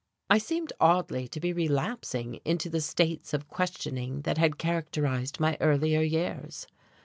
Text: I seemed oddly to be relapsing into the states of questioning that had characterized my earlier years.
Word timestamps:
I 0.31 0.39
seemed 0.39 0.73
oddly 0.81 1.27
to 1.27 1.39
be 1.39 1.53
relapsing 1.53 2.39
into 2.43 2.71
the 2.71 2.81
states 2.81 3.35
of 3.35 3.47
questioning 3.47 4.21
that 4.21 4.39
had 4.39 4.57
characterized 4.57 5.39
my 5.39 5.57
earlier 5.61 6.01
years. 6.01 6.65